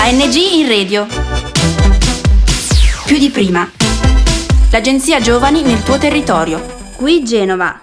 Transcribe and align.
ANG 0.00 0.34
in 0.34 0.68
radio. 0.68 1.06
Più 3.04 3.18
di 3.18 3.30
prima. 3.30 3.68
L'agenzia 4.70 5.20
Giovani 5.20 5.62
nel 5.62 5.82
tuo 5.82 5.98
territorio. 5.98 6.60
Qui 6.96 7.24
Genova. 7.24 7.80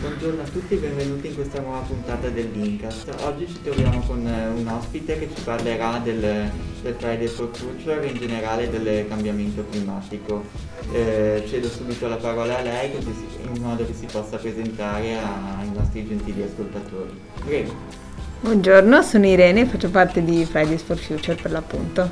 Buongiorno 0.00 0.42
a 0.42 0.44
tutti 0.44 0.74
e 0.74 0.76
benvenuti 0.76 1.28
in 1.28 1.34
questa 1.34 1.60
nuova 1.60 1.80
puntata 1.80 2.28
dell'Incast. 2.28 3.12
Oggi 3.22 3.46
ci 3.48 3.60
troviamo 3.62 4.00
con 4.06 4.26
eh, 4.26 4.48
un 4.48 4.66
ospite 4.66 5.18
che 5.18 5.28
ci 5.34 5.42
parlerà 5.42 5.98
del, 5.98 6.50
del 6.82 6.94
Friday 6.98 7.26
for 7.26 7.50
Future 7.52 8.02
e 8.02 8.10
in 8.10 8.18
generale 8.18 8.70
del 8.70 9.08
cambiamento 9.08 9.64
climatico. 9.70 10.44
Eh, 10.92 11.44
cedo 11.48 11.68
subito 11.68 12.06
la 12.08 12.16
parola 12.16 12.58
a 12.58 12.62
lei 12.62 12.90
si- 13.00 13.50
in 13.52 13.62
modo 13.62 13.84
che 13.86 13.94
si 13.94 14.06
possa 14.06 14.36
presentare 14.36 15.16
ai 15.18 15.70
nostri 15.72 16.06
gentili 16.06 16.42
ascoltatori. 16.42 17.18
Prego. 17.44 18.06
Buongiorno, 18.40 19.02
sono 19.02 19.26
Irene 19.26 19.62
e 19.62 19.66
faccio 19.66 19.90
parte 19.90 20.22
di 20.22 20.44
Fridays 20.44 20.82
for 20.82 20.96
Future 20.96 21.34
per 21.34 21.50
l'appunto. 21.50 22.08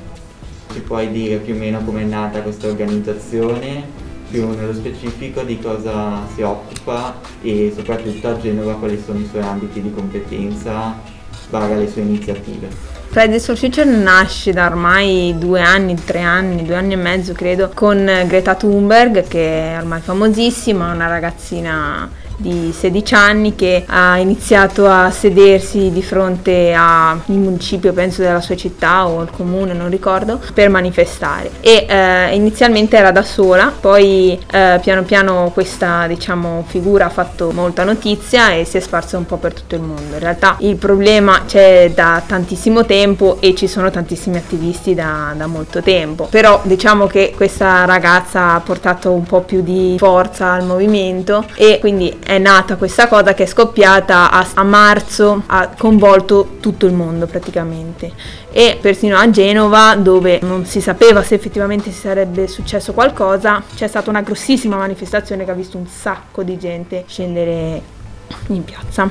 Ci 0.73 0.80
puoi 0.80 1.09
dire 1.12 1.37
più 1.37 1.55
o 1.55 1.56
meno 1.56 1.78
com'è 1.84 2.02
nata 2.02 2.42
questa 2.42 2.66
organizzazione, 2.66 3.84
più 4.28 4.48
nello 4.48 4.74
specifico 4.74 5.42
di 5.42 5.60
cosa 5.60 6.27
si 6.34 6.42
occupa 6.42 7.14
e 7.41 7.73
soprattutto 7.74 8.27
a 8.27 8.41
Genova 8.41 8.74
quali 8.74 9.00
sono 9.06 9.20
i 9.20 9.28
suoi 9.30 9.42
ambiti 9.42 9.80
di 9.80 9.92
competenza, 9.92 10.98
varia 11.48 11.77
le 11.77 11.88
sue 11.88 12.02
iniziative. 12.02 12.69
Fridays 13.11 13.45
for 13.45 13.56
Future 13.56 13.88
nasce 13.88 14.52
da 14.52 14.66
ormai 14.66 15.36
due 15.38 15.61
anni, 15.61 15.95
tre 15.95 16.22
anni, 16.22 16.64
due 16.64 16.74
anni 16.74 16.95
e 16.95 16.97
mezzo 16.97 17.34
credo, 17.34 17.70
con 17.72 18.05
Greta 18.27 18.56
Thunberg 18.56 19.28
che 19.28 19.74
è 19.74 19.78
ormai 19.78 20.00
famosissima, 20.00 20.92
una 20.92 21.06
ragazzina 21.06 22.24
di 22.36 22.72
16 22.72 23.14
anni 23.14 23.54
che 23.54 23.84
ha 23.86 24.18
iniziato 24.18 24.86
a 24.86 25.10
sedersi 25.10 25.90
di 25.90 26.02
fronte 26.02 26.74
al 26.74 27.20
municipio, 27.27 27.92
penso 27.92 28.22
della 28.22 28.40
sua 28.40 28.56
città 28.56 29.06
o 29.06 29.20
al 29.20 29.30
comune, 29.30 29.72
non 29.72 29.90
ricordo, 29.90 30.41
per 30.52 30.68
manifestare. 30.68 31.50
E 31.61 31.86
eh, 31.88 32.34
inizialmente 32.34 32.96
era 32.96 33.12
da 33.12 33.22
sola, 33.22 33.72
poi 33.78 34.38
eh, 34.52 34.78
piano 34.83 35.02
piano 35.02 35.50
questa 35.52 36.06
diciamo, 36.06 36.64
figura 36.66 37.06
ha 37.06 37.11
fatto 37.11 37.50
molta 37.52 37.84
notizia 37.84 38.52
e 38.52 38.64
si 38.64 38.77
è 38.77 38.80
sparsa 38.80 39.16
un 39.16 39.27
po' 39.27 39.36
per 39.36 39.55
tutto 39.55 39.74
il 39.74 39.83
mondo. 39.83 40.14
In 40.14 40.18
realtà 40.18 40.56
il 40.61 40.77
problema 40.77 41.42
c'è 41.46 41.91
da 41.94 42.22
tantissimo 42.27 42.84
tempo 42.84 43.39
e 43.41 43.55
ci 43.55 43.66
sono 43.66 43.91
tantissimi 43.91 44.36
attivisti 44.36 44.94
da, 44.94 45.33
da 45.36 45.46
molto 45.46 45.80
tempo, 45.80 46.27
però 46.30 46.61
diciamo 46.64 47.06
che 47.06 47.33
questa 47.34 47.84
ragazza 47.84 48.55
ha 48.55 48.61
portato 48.61 49.12
un 49.12 49.24
po' 49.24 49.41
più 49.41 49.62
di 49.62 49.96
forza 49.98 50.52
al 50.52 50.64
movimento 50.64 51.44
e 51.55 51.78
quindi 51.80 52.14
è 52.27 52.38
nata 52.38 52.74
questa 52.74 53.06
cosa 53.06 53.34
che 53.34 53.44
è 53.44 53.46
scoppiata 53.46 54.32
a, 54.32 54.44
a 54.55 54.64
marzo, 54.64 55.44
ha 55.46 55.69
coinvolto 55.69 56.56
tutto 56.58 56.86
il 56.86 56.92
mondo 56.92 57.27
praticamente 57.27 58.12
e 58.50 58.78
persino 58.80 59.16
a 59.16 59.30
Genova 59.30 59.94
dove 59.94 60.41
non 60.42 60.64
si 60.66 60.80
sapeva 60.80 61.22
se 61.22 61.36
effettivamente 61.36 61.92
si 61.92 62.00
sarebbe 62.00 62.48
successo 62.48 62.92
qualcosa 62.92 63.62
c'è 63.77 63.86
stata 63.86 64.10
una 64.10 64.22
grossissima 64.22 64.77
manifestazione 64.77 65.44
che 65.44 65.52
ha 65.52 65.55
visto 65.55 65.78
un 65.78 65.86
sacco 65.86 66.42
di 66.42 66.58
gente 66.58 67.05
scendere 67.06 67.80
in 68.48 68.64
piazza. 68.64 69.08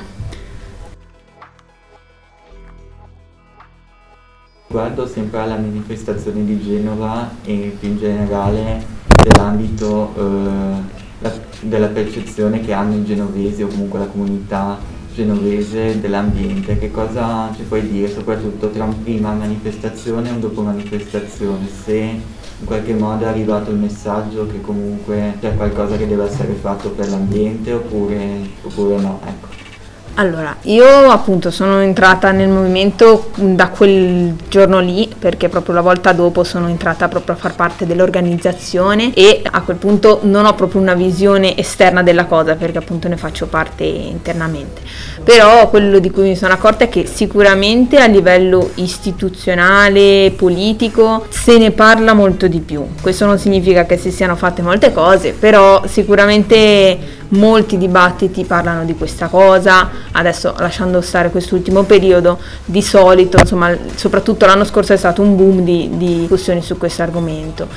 Guardo 4.68 5.06
sempre 5.06 5.38
alla 5.40 5.56
manifestazione 5.56 6.44
di 6.44 6.62
Genova 6.62 7.30
e 7.44 7.74
più 7.78 7.88
in 7.88 7.98
generale 7.98 8.84
dell'ambito 9.22 10.12
eh, 10.18 10.95
della 11.60 11.88
percezione 11.88 12.60
che 12.60 12.72
hanno 12.72 12.96
i 12.96 13.04
genovesi 13.04 13.62
o 13.62 13.68
comunque 13.68 13.98
la 13.98 14.06
comunità 14.06 14.78
genovese 15.14 15.98
dell'ambiente. 15.98 16.78
Che 16.78 16.90
cosa 16.90 17.50
ci 17.56 17.62
puoi 17.62 17.88
dire 17.88 18.08
soprattutto 18.08 18.70
tra 18.70 18.84
un 18.84 19.02
prima 19.02 19.32
manifestazione 19.32 20.28
e 20.28 20.32
un 20.32 20.40
dopo 20.40 20.60
manifestazione? 20.60 21.66
Se 21.66 21.96
in 22.58 22.64
qualche 22.64 22.94
modo 22.94 23.24
è 23.24 23.28
arrivato 23.28 23.70
il 23.70 23.78
messaggio 23.78 24.46
che 24.46 24.60
comunque 24.60 25.36
c'è 25.40 25.56
qualcosa 25.56 25.96
che 25.96 26.06
deve 26.06 26.24
essere 26.24 26.52
fatto 26.52 26.90
per 26.90 27.08
l'ambiente 27.08 27.72
oppure, 27.72 28.40
oppure 28.62 28.96
no? 28.98 29.20
Ecco. 29.26 29.45
Allora, 30.18 30.56
io 30.62 30.86
appunto 31.10 31.50
sono 31.50 31.80
entrata 31.80 32.30
nel 32.30 32.48
movimento 32.48 33.32
da 33.34 33.68
quel 33.68 34.34
giorno 34.48 34.80
lì 34.80 35.12
perché 35.18 35.50
proprio 35.50 35.74
la 35.74 35.82
volta 35.82 36.12
dopo 36.12 36.42
sono 36.42 36.68
entrata 36.68 37.06
proprio 37.08 37.34
a 37.34 37.38
far 37.38 37.54
parte 37.54 37.84
dell'organizzazione 37.84 39.12
e 39.12 39.42
a 39.44 39.60
quel 39.60 39.76
punto 39.76 40.20
non 40.22 40.46
ho 40.46 40.54
proprio 40.54 40.80
una 40.80 40.94
visione 40.94 41.54
esterna 41.58 42.02
della 42.02 42.24
cosa 42.24 42.54
perché 42.54 42.78
appunto 42.78 43.08
ne 43.08 43.18
faccio 43.18 43.44
parte 43.44 43.84
internamente. 43.84 44.80
Però 45.22 45.68
quello 45.68 45.98
di 45.98 46.10
cui 46.10 46.22
mi 46.22 46.36
sono 46.36 46.54
accorta 46.54 46.84
è 46.84 46.88
che 46.88 47.04
sicuramente 47.04 47.98
a 47.98 48.06
livello 48.06 48.70
istituzionale, 48.76 50.32
politico, 50.34 51.26
se 51.28 51.58
ne 51.58 51.72
parla 51.72 52.14
molto 52.14 52.48
di 52.48 52.60
più. 52.60 52.86
Questo 53.02 53.26
non 53.26 53.38
significa 53.38 53.84
che 53.84 53.98
si 53.98 54.10
siano 54.10 54.34
fatte 54.34 54.62
molte 54.62 54.94
cose, 54.94 55.32
però 55.38 55.82
sicuramente 55.86 57.16
molti 57.28 57.78
dibattiti 57.78 58.44
parlano 58.44 58.84
di 58.84 58.94
questa 58.94 59.28
cosa, 59.28 59.90
adesso 60.12 60.54
lasciando 60.58 61.00
stare 61.00 61.30
quest'ultimo 61.30 61.82
periodo, 61.82 62.38
di 62.64 62.82
solito, 62.82 63.38
insomma, 63.38 63.74
soprattutto 63.94 64.46
l'anno 64.46 64.64
scorso 64.64 64.92
è 64.92 64.96
stato 64.96 65.22
un 65.22 65.36
boom 65.36 65.60
di, 65.60 65.90
di 65.94 66.20
discussioni 66.20 66.62
su 66.62 66.76
questo 66.76 67.02
argomento. 67.02 67.68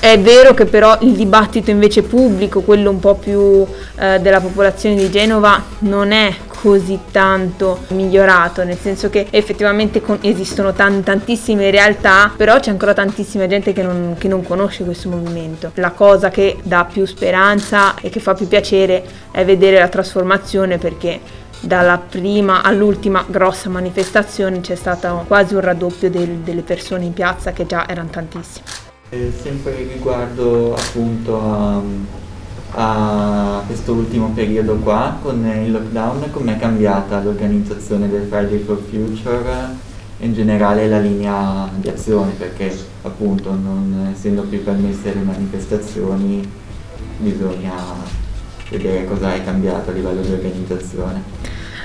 È 0.00 0.18
vero 0.18 0.54
che 0.54 0.64
però 0.64 0.96
il 1.00 1.12
dibattito 1.12 1.70
invece 1.70 2.02
pubblico, 2.02 2.62
quello 2.62 2.88
un 2.88 3.00
po' 3.00 3.16
più 3.16 3.66
eh, 3.96 4.18
della 4.20 4.40
popolazione 4.40 4.94
di 4.94 5.10
Genova, 5.10 5.62
non 5.80 6.12
è 6.12 6.34
così 6.60 6.98
tanto 7.10 7.80
migliorato, 7.88 8.64
nel 8.64 8.76
senso 8.78 9.08
che 9.08 9.26
effettivamente 9.30 10.00
con- 10.02 10.18
esistono 10.20 10.72
tan- 10.72 11.02
tantissime 11.02 11.70
realtà, 11.70 12.30
però 12.36 12.60
c'è 12.60 12.70
ancora 12.70 12.92
tantissima 12.92 13.46
gente 13.46 13.72
che 13.72 13.82
non, 13.82 14.14
che 14.18 14.28
non 14.28 14.42
conosce 14.44 14.84
questo 14.84 15.08
movimento. 15.08 15.72
La 15.74 15.92
cosa 15.92 16.28
che 16.28 16.58
dà 16.62 16.84
più 16.84 17.06
speranza 17.06 17.94
e 18.00 18.10
che 18.10 18.20
fa 18.20 18.34
più 18.34 18.46
piacere 18.46 19.02
è 19.30 19.44
vedere 19.44 19.78
la 19.78 19.88
trasformazione 19.88 20.76
perché 20.76 21.18
dalla 21.60 21.98
prima 21.98 22.62
all'ultima 22.62 23.24
grossa 23.26 23.68
manifestazione 23.68 24.60
c'è 24.60 24.74
stato 24.74 25.24
quasi 25.26 25.54
un 25.54 25.60
raddoppio 25.60 26.10
del- 26.10 26.38
delle 26.38 26.62
persone 26.62 27.04
in 27.04 27.12
piazza 27.12 27.52
che 27.52 27.66
già 27.66 27.88
erano 27.88 28.08
tantissime. 28.10 28.64
Eh, 29.10 29.32
sempre 29.42 29.74
riguardo 29.92 30.74
appunto 30.74 31.36
a, 31.40 31.80
a 32.72 33.62
questo 33.66 33.92
ultimo 33.92 34.30
periodo 34.30 34.76
qua, 34.76 35.18
con 35.20 35.44
il 35.44 35.70
lockdown, 35.70 36.30
com'è 36.30 36.56
cambiata 36.56 37.20
l'organizzazione 37.20 38.08
del 38.08 38.26
Friday 38.28 38.58
for 38.58 38.82
Future 38.88 39.88
e 40.18 40.26
in 40.26 40.34
generale 40.34 40.88
la 40.88 41.00
linea 41.00 41.68
di 41.74 41.88
azione, 41.88 42.32
perché 42.32 42.76
appunto 43.02 43.50
non 43.50 44.10
essendo 44.14 44.42
più 44.42 44.62
permesse 44.62 45.14
le 45.14 45.22
manifestazioni 45.22 46.48
bisogna 47.18 47.74
vedere 48.70 49.04
cosa 49.06 49.34
è 49.34 49.44
cambiato 49.44 49.90
a 49.90 49.92
livello 49.92 50.20
di 50.20 50.32
organizzazione. 50.32 51.22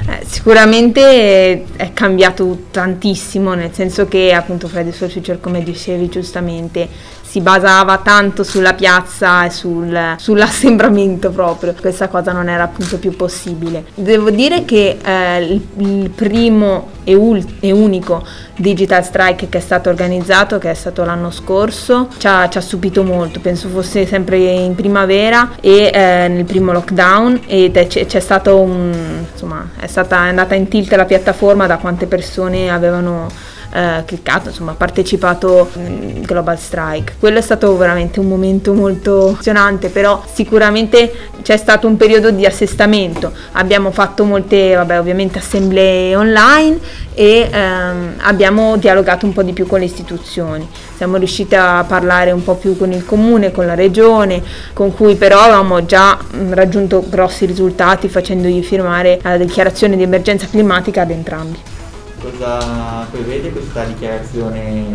Eh, 0.08 0.24
sicuramente 0.26 1.66
è 1.78 1.94
cambiato 1.94 2.66
tantissimo, 2.70 3.54
nel 3.54 3.74
senso 3.74 4.08
che 4.08 4.34
appunto 4.34 4.68
Fridays 4.68 4.98
for 4.98 5.10
Future, 5.10 5.40
come 5.40 5.64
dicevi 5.64 6.10
giustamente, 6.10 6.88
si 7.36 7.42
basava 7.42 7.98
tanto 7.98 8.44
sulla 8.46 8.74
piazza 8.76 9.44
e 9.44 9.50
sul- 9.50 10.16
sull'assembramento 10.16 11.32
proprio, 11.32 11.74
questa 11.78 12.08
cosa 12.08 12.32
non 12.32 12.48
era 12.48 12.64
appunto 12.64 12.98
più 12.98 13.14
possibile. 13.14 13.84
Devo 13.94 14.30
dire 14.30 14.64
che 14.64 14.98
eh, 15.04 15.60
il, 15.76 16.10
primo 16.12 16.92
e, 17.04 17.14
ul- 17.14 17.58
e 17.60 17.74
unico 17.74 18.24
Digital 18.56 19.04
Strike 19.04 19.50
che 19.50 19.58
è 19.58 19.62
stato 19.62 19.90
organizzato, 19.90 20.60
che 20.60 20.72
è 20.72 20.74
stato 20.74 21.04
l'anno 21.04 21.30
scorso, 21.30 22.08
ci 22.18 22.26
ha, 22.26 22.48
ci 22.48 22.58
ha 22.58 22.62
stupito 22.62 23.04
molto, 23.04 23.42
penso 23.42 23.68
fosse 23.68 24.06
sempre 24.06 24.38
in 24.38 24.74
primavera 24.74 25.56
e 25.60 25.92
eh, 25.94 26.28
nel 26.30 26.46
primo 26.46 26.72
lockdown 26.72 27.42
ed 27.48 27.76
è- 27.76 27.88
c'è, 27.88 28.06
c'è 28.06 28.22
stato 28.22 28.62
un, 28.62 29.26
insomma, 29.30 29.72
è 29.78 29.88
stata 29.88 30.24
è 30.24 30.30
andata 30.30 30.56
in 30.56 30.70
tilt 30.70 30.94
la 30.94 31.04
piattaforma 31.04 31.68
da 31.68 31.76
quante 31.80 32.06
persone 32.06 32.72
avevano 32.72 33.28
eh, 33.72 34.04
cliccato, 34.06 34.50
insomma, 34.50 34.74
partecipato 34.74 35.70
mm, 35.78 36.22
Global 36.24 36.58
Strike. 36.58 37.16
Quello 37.20 37.38
è 37.38 37.42
stato 37.42 37.76
veramente 37.78 38.20
un 38.20 38.28
momento 38.28 38.74
molto 38.74 39.28
emozionante, 39.28 39.90
però 39.90 40.24
sicuramente 40.32 41.12
c'è 41.42 41.58
stato 41.58 41.88
un 41.88 41.98
periodo 41.98 42.32
di 42.32 42.46
assestamento. 42.46 43.32
Abbiamo 43.54 43.92
fatto 43.92 44.24
molte, 44.24 44.74
vabbè, 44.76 45.00
ovviamente 45.00 45.40
assemblee 45.40 46.16
online 46.16 46.80
e 47.14 47.50
ehm, 47.52 48.16
abbiamo 48.22 48.78
dialogato 48.78 49.26
un 49.26 49.34
po' 49.34 49.44
di 49.44 49.54
più 49.54 49.68
con 49.68 49.80
le 49.80 49.86
istituzioni. 49.86 50.68
Siamo 50.96 51.18
riusciti 51.18 51.56
a 51.56 51.84
parlare 51.88 52.32
un 52.32 52.44
po' 52.44 52.56
più 52.56 52.78
con 52.78 52.92
il 52.92 53.06
comune, 53.06 53.52
con 53.52 53.66
la 53.66 53.76
regione, 53.76 54.42
con 54.74 54.94
cui 54.94 55.16
però 55.16 55.40
avevamo 55.40 55.86
già 55.86 56.18
mm, 56.18 56.54
raggiunto 56.54 57.04
grossi 57.08 57.46
risultati 57.46 58.10
facendogli 58.10 58.64
firmare 58.64 59.20
la 59.22 59.38
dichiarazione 59.38 59.96
di 59.96 60.04
emergenza 60.04 60.48
climatica 60.50 61.02
ad 61.02 61.12
entrambi. 61.12 61.75
Cosa 62.22 63.06
prevede 63.12 63.52
questa 63.52 63.84
dichiarazione 63.84 64.86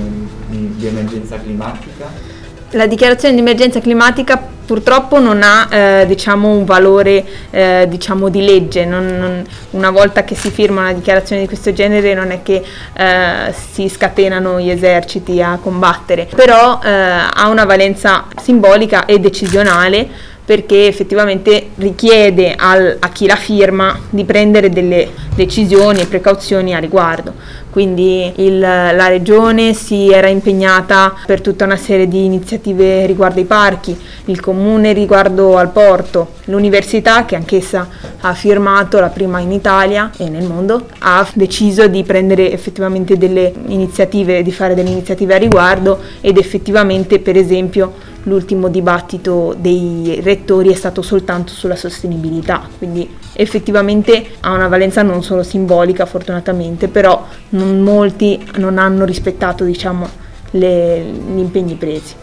di 0.48 0.86
emergenza 0.86 1.38
climatica? 1.38 2.38
La 2.70 2.86
dichiarazione 2.86 3.34
di 3.34 3.40
emergenza 3.40 3.80
climatica 3.80 4.40
purtroppo 4.70 5.18
non 5.18 5.42
ha 5.42 5.66
eh, 5.68 6.06
diciamo 6.06 6.48
un 6.48 6.64
valore 6.64 7.24
eh, 7.50 7.86
diciamo 7.88 8.28
di 8.28 8.44
legge, 8.44 8.84
non, 8.84 9.04
non, 9.18 9.44
una 9.70 9.90
volta 9.90 10.22
che 10.22 10.36
si 10.36 10.48
firma 10.52 10.82
una 10.82 10.92
dichiarazione 10.92 11.40
di 11.42 11.48
questo 11.48 11.72
genere 11.72 12.14
non 12.14 12.30
è 12.30 12.42
che 12.44 12.62
eh, 12.92 13.52
si 13.72 13.88
scatenano 13.88 14.60
gli 14.60 14.70
eserciti 14.70 15.42
a 15.42 15.58
combattere, 15.60 16.28
però 16.32 16.78
eh, 16.80 16.88
ha 16.88 17.48
una 17.48 17.64
valenza 17.64 18.26
simbolica 18.40 19.06
e 19.06 19.18
decisionale 19.18 20.08
perché 20.44 20.86
effettivamente 20.86 21.68
richiede 21.76 22.54
al, 22.56 22.96
a 22.98 23.08
chi 23.10 23.26
la 23.26 23.36
firma 23.36 23.98
di 24.10 24.24
prendere 24.24 24.68
delle 24.68 25.08
decisioni 25.34 26.00
e 26.00 26.06
precauzioni 26.06 26.74
a 26.74 26.78
riguardo. 26.78 27.32
Quindi 27.70 28.32
il, 28.36 28.58
la 28.58 29.06
regione 29.06 29.74
si 29.74 30.10
era 30.10 30.26
impegnata 30.26 31.14
per 31.24 31.40
tutta 31.40 31.64
una 31.64 31.76
serie 31.76 32.08
di 32.08 32.24
iniziative 32.24 33.06
riguardo 33.06 33.38
i 33.38 33.44
parchi, 33.44 33.96
il 34.24 34.40
comune 34.40 34.92
riguardo 34.92 35.56
al 35.56 35.70
porto, 35.70 36.32
l'università 36.46 37.24
che 37.24 37.36
anch'essa 37.36 37.88
ha 38.20 38.34
firmato 38.34 38.98
la 38.98 39.08
prima 39.08 39.38
in 39.38 39.52
Italia 39.52 40.10
e 40.16 40.28
nel 40.28 40.44
mondo, 40.46 40.86
ha 40.98 41.24
deciso 41.32 41.86
di 41.86 42.02
prendere 42.02 42.50
effettivamente 42.50 43.16
delle 43.16 43.52
iniziative, 43.68 44.42
di 44.42 44.52
fare 44.52 44.74
delle 44.74 44.90
iniziative 44.90 45.34
a 45.34 45.38
riguardo 45.38 46.00
ed 46.20 46.38
effettivamente 46.38 47.20
per 47.20 47.36
esempio 47.36 48.08
l'ultimo 48.24 48.68
dibattito 48.68 49.54
dei 49.58 50.20
rettori 50.22 50.70
è 50.70 50.74
stato 50.74 51.02
soltanto 51.02 51.52
sulla 51.52 51.76
sostenibilità, 51.76 52.68
quindi 52.78 53.08
effettivamente 53.32 54.26
ha 54.40 54.52
una 54.52 54.68
valenza 54.68 55.02
non 55.02 55.22
solo 55.22 55.42
simbolica 55.42 56.04
fortunatamente, 56.06 56.88
però 56.88 57.26
non 57.50 57.80
molti 57.80 58.44
non 58.56 58.78
hanno 58.78 59.04
rispettato 59.04 59.64
diciamo, 59.64 60.08
le, 60.52 61.02
gli 61.02 61.38
impegni 61.38 61.74
presi. 61.74 62.14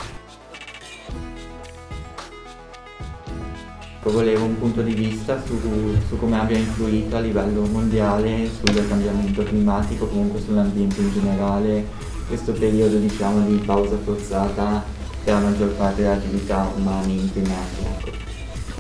Volevo 4.04 4.46
un 4.46 4.58
punto 4.58 4.82
di 4.82 4.94
vista 4.94 5.42
su, 5.46 5.60
su, 6.08 6.18
come 6.18 6.40
abbia 6.40 6.58
influito 6.58 7.18
a 7.18 7.20
livello 7.20 7.66
mondiale 7.66 8.48
sul 8.48 8.88
cambiamento 8.88 9.44
climatico, 9.44 10.08
comunque 10.08 10.40
sull'ambiente 10.40 11.02
in 11.02 11.12
generale, 11.12 11.86
questo 12.26 12.54
periodo 12.54 12.96
diciamo, 12.98 13.46
di 13.46 13.58
pausa 13.58 13.98
forzata 14.02 14.96
la 15.32 15.40
maggior 15.40 15.70
parte 15.70 16.02
delle 16.02 16.14
attività 16.14 16.72
umane 16.76 17.12
inquinate. 17.14 17.82
Ecco. 17.82 18.18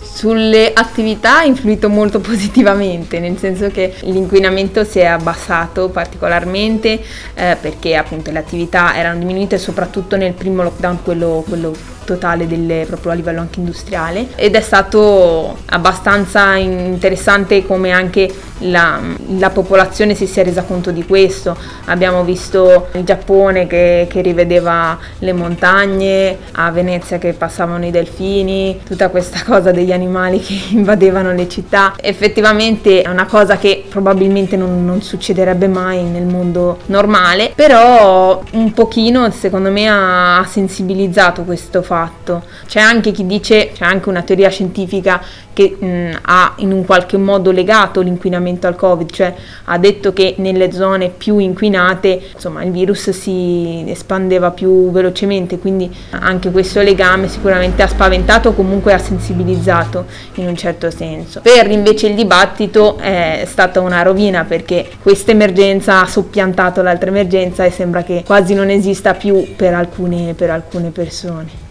Sulle 0.01 0.73
attività 0.73 1.39
ha 1.39 1.44
influito 1.44 1.89
molto 1.89 2.17
positivamente, 2.21 3.19
nel 3.19 3.38
senso 3.38 3.69
che 3.69 3.94
l'inquinamento 4.01 4.83
si 4.83 4.99
è 4.99 5.05
abbassato 5.05 5.89
particolarmente 5.89 6.99
eh, 7.35 7.55
perché 7.61 7.95
appunto 7.95 8.31
le 8.31 8.39
attività 8.39 8.95
erano 8.95 9.19
diminuite 9.19 9.57
soprattutto 9.57 10.15
nel 10.15 10.33
primo 10.33 10.63
lockdown, 10.63 11.03
quello, 11.03 11.44
quello 11.47 11.71
totale 12.03 12.47
delle, 12.47 12.85
proprio 12.88 13.11
a 13.11 13.15
livello 13.15 13.41
anche 13.41 13.59
industriale 13.59 14.29
ed 14.35 14.55
è 14.55 14.61
stato 14.61 15.57
abbastanza 15.65 16.55
interessante 16.55 17.65
come 17.65 17.91
anche 17.91 18.33
la, 18.59 19.00
la, 19.38 19.50
popolazione 19.50 20.15
si 20.15 20.27
sia 20.27 20.44
resa 20.44 20.63
conto 20.63 20.92
di 20.92 21.06
questo. 21.06 21.56
Abbiamo 21.86 22.24
visto 22.24 22.88
il 22.94 23.04
Giappone 23.04 23.68
che, 23.68 24.07
che, 24.09 24.21
rivedeva 24.21 24.98
le 25.19 25.33
montagne, 25.33 26.38
a 26.54 26.71
Venezia 26.71 27.18
che 27.18 27.33
passavano 27.33 27.86
i 27.86 27.92
delfini, 27.92 28.80
tutta 28.86 29.09
questa 29.09 29.44
cosa 29.45 29.71
degli 29.71 29.92
animali 29.92 30.39
che 30.39 30.59
invadevano 30.75 31.31
le 31.33 31.48
città. 31.48 31.94
Effettivamente 32.00 33.01
è 33.01 33.09
una 33.09 33.25
cosa 33.25 33.57
che 33.57 33.86
probabilmente 33.88 34.56
non, 34.56 34.86
non 34.86 35.01
succederebbe 35.01 35.68
mai 35.68 36.03
nel 36.03 36.25
mondo 36.25 36.80
normale, 36.88 37.51
però 37.53 38.42
un 38.53 38.74
pochino 38.74 39.30
secondo 39.31 39.69
me 39.71 39.88
ha 39.88 40.45
sensibilizzato 40.50 41.44
questo 41.44 41.81
fatto. 41.81 42.44
C'è 42.65 42.80
anche 42.80 43.12
chi 43.12 43.25
dice, 43.25 43.71
c'è 43.74 43.86
anche 43.86 44.10
una 44.10 44.21
teoria 44.21 44.50
scientifica 44.50 45.21
che 45.53 45.75
mh, 45.80 46.19
ha 46.21 46.53
in 46.57 46.71
un 46.71 46.86
qualche 46.86 47.18
modo 47.18 47.50
legato 47.50 48.01
l'inquinamento 48.01 48.45
al 48.67 48.75
Covid, 48.75 49.09
cioè 49.11 49.33
ha 49.65 49.77
detto 49.77 50.13
che 50.13 50.35
nelle 50.38 50.71
zone 50.71 51.09
più 51.09 51.38
inquinate 51.38 52.21
insomma, 52.33 52.63
il 52.63 52.71
virus 52.71 53.09
si 53.09 53.83
espandeva 53.88 54.51
più 54.51 54.91
velocemente, 54.91 55.59
quindi 55.59 55.94
anche 56.11 56.51
questo 56.51 56.81
legame 56.81 57.27
sicuramente 57.27 57.83
ha 57.83 57.88
spaventato 57.88 58.49
o 58.49 58.53
comunque 58.53 58.94
ha 58.94 58.97
sensibilizzato 58.97 60.05
in 60.35 60.47
un 60.47 60.55
certo 60.55 60.89
senso. 60.89 61.41
Per 61.41 61.69
invece 61.69 62.07
il 62.07 62.15
dibattito 62.15 62.97
è 62.97 63.44
stata 63.45 63.81
una 63.81 64.01
rovina 64.01 64.44
perché 64.45 64.89
questa 65.01 65.31
emergenza 65.31 66.01
ha 66.01 66.05
soppiantato 66.07 66.81
l'altra 66.81 67.09
emergenza 67.09 67.65
e 67.65 67.71
sembra 67.71 68.03
che 68.03 68.23
quasi 68.25 68.53
non 68.53 68.69
esista 68.69 69.13
più 69.13 69.55
per 69.55 69.73
alcune, 69.73 70.33
per 70.33 70.50
alcune 70.50 70.89
persone 70.91 71.65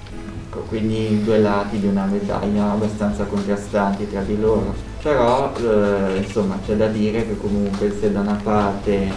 quindi 0.68 1.22
due 1.22 1.38
lati 1.38 1.78
di 1.78 1.86
una 1.86 2.04
medaglia 2.04 2.72
abbastanza 2.72 3.24
contrastanti 3.24 4.08
tra 4.10 4.20
di 4.22 4.38
loro. 4.38 4.94
Però 5.06 5.52
eh, 5.56 6.16
insomma 6.16 6.58
c'è 6.66 6.74
da 6.74 6.88
dire 6.88 7.24
che 7.28 7.36
comunque 7.36 7.96
se 7.96 8.10
da 8.10 8.18
una 8.22 8.40
parte 8.42 9.08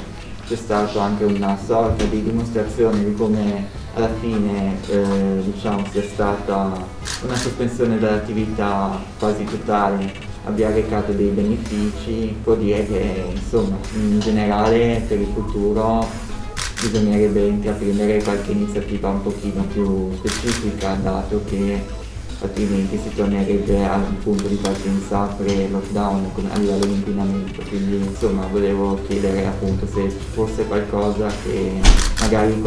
c'è 0.47 0.55
stata 0.55 1.01
anche 1.01 1.23
una 1.23 1.57
sorta 1.57 2.03
di 2.03 2.21
dimostrazione 2.21 3.03
di 3.03 3.15
come 3.15 3.65
alla 3.95 4.11
fine 4.19 4.77
eh, 4.87 5.41
diciamo 5.51 5.83
sia 5.89 6.03
stata 6.03 6.85
una 7.23 7.35
sospensione 7.35 7.97
dell'attività 7.97 9.01
quasi 9.17 9.45
totale 9.45 10.13
abbia 10.43 10.69
recato 10.69 11.11
dei 11.11 11.29
benefici, 11.29 12.35
può 12.43 12.53
dire 12.53 12.85
che 12.85 13.23
insomma 13.33 13.77
in 13.95 14.19
generale 14.19 15.03
per 15.07 15.19
il 15.19 15.27
futuro 15.33 16.07
bisognerebbe 16.81 17.47
intraprendere 17.47 18.21
qualche 18.21 18.51
iniziativa 18.51 19.09
un 19.09 19.23
pochino 19.23 19.63
più 19.63 20.11
specifica 20.17 20.93
dato 21.01 21.41
che 21.49 21.83
altrimenti 22.41 22.99
si 23.01 23.13
tornerebbe 23.15 23.85
al 23.85 24.01
punto 24.23 24.47
di 24.47 24.55
partenza 24.55 25.23
pre-lockdown 25.25 26.31
a 26.51 26.57
livello 26.57 26.85
di 26.85 26.93
inquinamento 26.93 27.61
quindi 27.67 27.97
insomma 27.97 28.45
volevo 28.49 28.99
chiedere 29.07 29.45
appunto 29.45 29.85
se 29.85 30.09
fosse 30.09 30.65
qualcosa 30.65 31.27
che 31.43 31.79
magari 32.21 32.61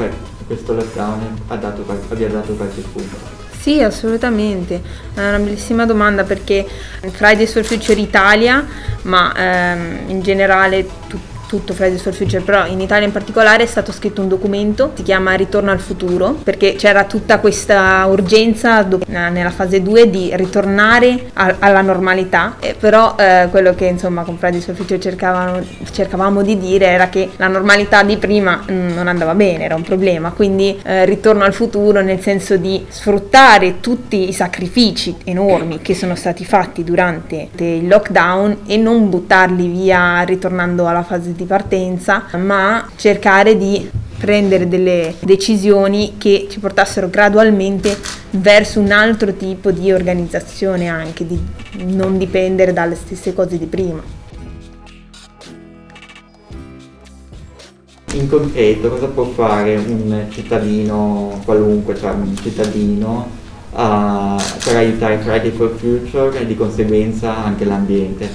questo 0.46 0.74
lockdown 0.74 1.40
dato, 1.46 1.84
abbia 2.08 2.28
dato 2.28 2.52
qualche 2.54 2.82
spunto. 2.82 3.40
Sì, 3.58 3.80
assolutamente, 3.80 4.82
è 5.14 5.20
una 5.20 5.38
bellissima 5.38 5.86
domanda 5.86 6.24
perché 6.24 6.66
Fridays 7.12 7.52
for 7.52 7.64
Future 7.64 8.00
Italia, 8.00 8.66
ma 9.02 9.32
ehm, 9.36 10.08
in 10.08 10.20
generale 10.20 10.86
tutti 11.06 11.31
tutto 11.52 11.74
Fridays 11.74 12.00
for 12.00 12.14
Future, 12.14 12.40
però 12.40 12.64
in 12.66 12.80
Italia 12.80 13.04
in 13.04 13.12
particolare 13.12 13.64
è 13.64 13.66
stato 13.66 13.92
scritto 13.92 14.22
un 14.22 14.28
documento, 14.28 14.92
si 14.94 15.02
chiama 15.02 15.34
Ritorno 15.34 15.70
al 15.70 15.80
futuro, 15.80 16.30
perché 16.42 16.76
c'era 16.76 17.04
tutta 17.04 17.40
questa 17.40 18.06
urgenza 18.06 18.88
nella 19.08 19.50
fase 19.50 19.82
2 19.82 20.08
di 20.08 20.30
ritornare 20.34 21.26
a, 21.34 21.56
alla 21.58 21.82
normalità, 21.82 22.56
eh, 22.58 22.74
però 22.78 23.16
eh, 23.18 23.48
quello 23.50 23.74
che 23.74 23.84
insomma 23.84 24.22
con 24.22 24.38
Fridays 24.38 24.64
for 24.64 24.74
Future 24.74 24.98
cercavamo 24.98 26.40
di 26.42 26.58
dire 26.58 26.86
era 26.86 27.10
che 27.10 27.28
la 27.36 27.48
normalità 27.48 28.02
di 28.02 28.16
prima 28.16 28.64
mm, 28.70 28.94
non 28.94 29.06
andava 29.06 29.34
bene, 29.34 29.64
era 29.64 29.74
un 29.74 29.82
problema, 29.82 30.30
quindi 30.30 30.80
eh, 30.82 31.04
ritorno 31.04 31.44
al 31.44 31.52
futuro 31.52 32.00
nel 32.00 32.22
senso 32.22 32.56
di 32.56 32.86
sfruttare 32.88 33.80
tutti 33.80 34.26
i 34.26 34.32
sacrifici 34.32 35.14
enormi 35.24 35.80
che 35.82 35.94
sono 35.94 36.14
stati 36.14 36.46
fatti 36.46 36.82
durante 36.82 37.50
il 37.56 37.86
lockdown 37.86 38.60
e 38.66 38.78
non 38.78 39.10
buttarli 39.10 39.68
via 39.68 40.22
ritornando 40.22 40.86
alla 40.86 41.02
fase 41.02 41.34
di 41.34 41.40
di 41.42 41.48
partenza, 41.48 42.24
ma 42.36 42.88
cercare 42.96 43.56
di 43.56 43.90
prendere 44.22 44.68
delle 44.68 45.14
decisioni 45.18 46.14
che 46.16 46.46
ci 46.48 46.60
portassero 46.60 47.10
gradualmente 47.10 47.98
verso 48.30 48.78
un 48.78 48.92
altro 48.92 49.34
tipo 49.34 49.72
di 49.72 49.90
organizzazione 49.92 50.86
anche, 50.88 51.26
di 51.26 51.40
non 51.86 52.18
dipendere 52.18 52.72
dalle 52.72 52.94
stesse 52.94 53.34
cose 53.34 53.58
di 53.58 53.66
prima. 53.66 54.20
In 58.12 58.28
concreto 58.28 58.90
cosa 58.90 59.06
può 59.06 59.24
fare 59.24 59.74
un 59.74 60.26
cittadino 60.30 61.40
qualunque, 61.44 61.96
cioè 61.96 62.10
un 62.12 62.36
cittadino 62.36 63.26
uh, 63.70 64.36
per 64.62 64.76
aiutare 64.76 65.18
Friday 65.18 65.50
for 65.50 65.74
Future 65.76 66.38
e 66.38 66.46
di 66.46 66.54
conseguenza 66.54 67.34
anche 67.42 67.64
l'ambiente, 67.64 68.28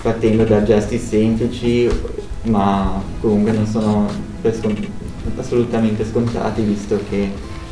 partendo 0.00 0.44
da 0.44 0.62
gesti 0.62 0.98
semplici 0.98 1.90
ma 2.44 3.02
comunque 3.20 3.52
non 3.52 3.66
sono 3.66 4.08
scont- 4.42 4.88
assolutamente 5.36 6.04
scontati 6.04 6.62
visto 6.62 7.00
che 7.08 7.30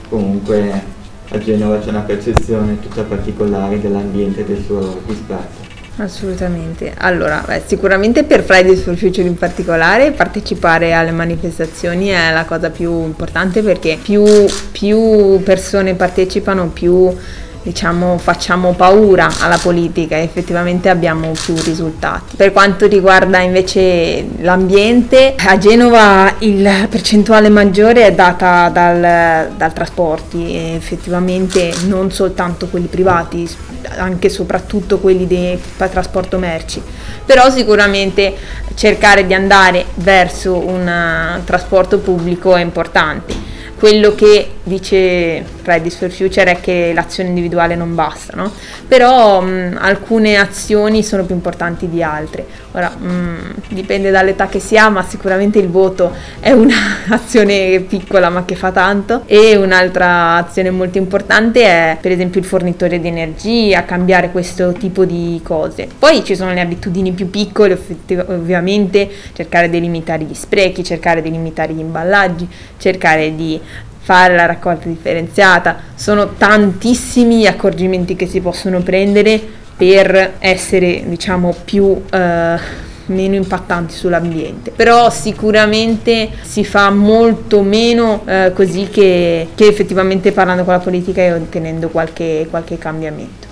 comunque 0.08 0.82
a 1.28 1.38
Genova 1.38 1.78
c'è 1.78 1.88
una 1.88 2.00
percezione 2.00 2.80
tutta 2.80 3.02
particolare 3.02 3.80
dell'ambiente 3.80 4.40
e 4.40 4.44
del 4.44 4.62
suo 4.62 5.00
rispetto. 5.06 5.70
Assolutamente. 5.96 6.94
Allora, 6.96 7.44
beh, 7.46 7.62
sicuramente 7.66 8.24
per 8.24 8.42
Fridays 8.42 8.80
for 8.80 8.96
Future 8.96 9.26
in 9.26 9.36
particolare 9.36 10.12
partecipare 10.12 10.94
alle 10.94 11.10
manifestazioni 11.10 12.08
è 12.08 12.32
la 12.32 12.44
cosa 12.44 12.70
più 12.70 13.04
importante 13.04 13.62
perché 13.62 13.98
più, 14.02 14.24
più 14.70 15.42
persone 15.42 15.94
partecipano, 15.94 16.68
più 16.68 17.14
diciamo 17.62 18.18
facciamo 18.18 18.72
paura 18.72 19.30
alla 19.40 19.58
politica 19.58 20.16
e 20.16 20.22
effettivamente 20.22 20.88
abbiamo 20.88 21.32
più 21.32 21.54
risultati. 21.62 22.36
Per 22.36 22.52
quanto 22.52 22.86
riguarda 22.86 23.38
invece 23.40 24.26
l'ambiente, 24.38 25.34
a 25.36 25.56
Genova 25.58 26.34
la 26.38 26.86
percentuale 26.88 27.48
maggiore 27.48 28.06
è 28.06 28.12
data 28.12 28.68
dal, 28.68 29.50
dal 29.56 29.72
trasporti 29.72 30.54
e 30.54 30.74
effettivamente 30.74 31.72
non 31.86 32.10
soltanto 32.10 32.66
quelli 32.68 32.86
privati, 32.86 33.48
anche 33.96 34.26
e 34.26 34.30
soprattutto 34.30 34.98
quelli 34.98 35.26
di 35.26 35.58
trasporto 35.76 36.38
merci, 36.38 36.82
però 37.24 37.50
sicuramente 37.50 38.34
cercare 38.74 39.26
di 39.26 39.34
andare 39.34 39.86
verso 39.96 40.56
un 40.58 41.40
trasporto 41.44 41.98
pubblico 41.98 42.54
è 42.54 42.62
importante. 42.62 43.50
Quello 43.78 44.14
che 44.14 44.58
dice 44.62 45.44
Fridays 45.62 45.96
for 45.96 46.10
Future 46.10 46.50
è 46.50 46.60
che 46.60 46.92
l'azione 46.94 47.28
individuale 47.28 47.74
non 47.74 47.94
basta, 47.94 48.34
no? 48.36 48.52
però 48.86 49.40
mh, 49.40 49.78
alcune 49.80 50.36
azioni 50.36 51.02
sono 51.02 51.24
più 51.24 51.34
importanti 51.34 51.88
di 51.88 52.02
altre. 52.02 52.46
Ora 52.72 52.88
mh, 52.88 53.54
dipende 53.68 54.10
dall'età 54.10 54.48
che 54.48 54.58
si 54.58 54.76
ha, 54.76 54.88
ma 54.88 55.02
sicuramente 55.02 55.58
il 55.58 55.68
voto 55.68 56.12
è 56.40 56.50
un'azione 56.50 57.80
piccola 57.88 58.28
ma 58.30 58.44
che 58.44 58.54
fa 58.54 58.72
tanto 58.72 59.22
e 59.26 59.56
un'altra 59.56 60.34
azione 60.36 60.70
molto 60.70 60.98
importante 60.98 61.62
è 61.64 61.96
per 62.00 62.10
esempio 62.10 62.40
il 62.40 62.46
fornitore 62.46 63.00
di 63.00 63.08
energia, 63.08 63.84
cambiare 63.84 64.30
questo 64.30 64.72
tipo 64.72 65.04
di 65.04 65.40
cose. 65.42 65.88
Poi 65.98 66.24
ci 66.24 66.34
sono 66.34 66.52
le 66.52 66.60
abitudini 66.60 67.12
più 67.12 67.30
piccole, 67.30 67.78
ovviamente 68.26 69.08
cercare 69.32 69.70
di 69.70 69.80
limitare 69.80 70.24
gli 70.24 70.34
sprechi, 70.34 70.82
cercare 70.82 71.22
di 71.22 71.30
limitare 71.30 71.72
gli 71.72 71.80
imballaggi, 71.80 72.48
cercare 72.78 73.34
di 73.34 73.60
fare 74.02 74.34
la 74.34 74.46
raccolta 74.46 74.88
differenziata, 74.88 75.76
sono 75.94 76.34
tantissimi 76.34 77.38
gli 77.38 77.46
accorgimenti 77.46 78.16
che 78.16 78.26
si 78.26 78.40
possono 78.40 78.80
prendere 78.80 79.40
per 79.76 80.34
essere 80.38 81.04
diciamo 81.06 81.54
più 81.64 82.02
eh, 82.10 82.58
meno 83.06 83.34
impattanti 83.34 83.94
sull'ambiente. 83.94 84.72
Però 84.72 85.08
sicuramente 85.10 86.30
si 86.42 86.64
fa 86.64 86.90
molto 86.90 87.62
meno 87.62 88.22
eh, 88.26 88.52
così 88.54 88.88
che, 88.90 89.48
che, 89.54 89.66
effettivamente 89.66 90.32
parlando 90.32 90.64
con 90.64 90.72
la 90.72 90.80
politica 90.80 91.22
e 91.22 91.32
ottenendo 91.32 91.88
qualche, 91.88 92.46
qualche 92.50 92.78
cambiamento. 92.78 93.46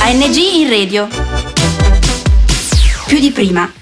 ANG 0.00 0.36
in 0.36 0.68
radio. 0.68 1.08
Più 3.06 3.20
di 3.20 3.30
prima 3.30 3.81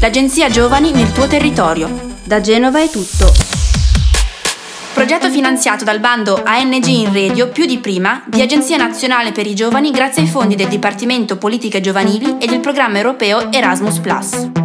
l'agenzia 0.00 0.48
Giovani 0.48 0.92
nel 0.92 1.12
tuo 1.12 1.26
territorio. 1.26 2.16
Da 2.24 2.40
Genova 2.40 2.80
è 2.80 2.88
tutto. 2.88 3.32
Progetto 4.94 5.30
finanziato 5.30 5.84
dal 5.84 6.00
bando 6.00 6.42
ANG 6.42 6.86
in 6.86 7.12
Radio 7.12 7.48
più 7.48 7.64
di 7.64 7.78
prima 7.78 8.22
di 8.26 8.40
Agenzia 8.40 8.76
Nazionale 8.76 9.32
per 9.32 9.46
i 9.46 9.54
Giovani 9.54 9.90
grazie 9.90 10.22
ai 10.22 10.28
fondi 10.28 10.56
del 10.56 10.68
Dipartimento 10.68 11.36
Politiche 11.36 11.80
Giovanili 11.80 12.38
e 12.38 12.46
del 12.46 12.60
programma 12.60 12.96
europeo 12.96 13.52
Erasmus⁇ 13.52 13.98